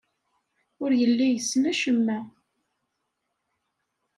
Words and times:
Ur 0.83 0.91
yelli 0.99 1.27
yessen 1.29 1.63
acemma. 1.71 2.19